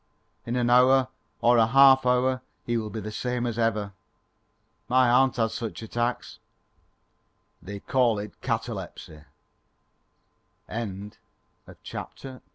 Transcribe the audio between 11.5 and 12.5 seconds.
THE REDOUBTABLE